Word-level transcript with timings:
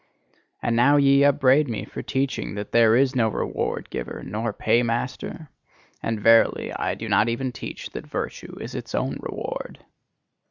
And 0.63 0.75
now 0.75 0.95
ye 0.97 1.23
upbraid 1.23 1.67
me 1.69 1.85
for 1.85 2.01
teaching 2.01 2.55
that 2.55 2.71
there 2.71 2.95
is 2.95 3.15
no 3.15 3.27
reward 3.29 3.87
giver, 3.91 4.23
nor 4.25 4.51
paymaster? 4.51 5.49
And 6.01 6.19
verily, 6.19 6.73
I 6.73 6.95
do 6.95 7.07
not 7.07 7.29
even 7.29 7.51
teach 7.51 7.91
that 7.91 8.07
virtue 8.07 8.57
is 8.59 8.73
its 8.73 8.95
own 8.95 9.19
reward. 9.21 9.85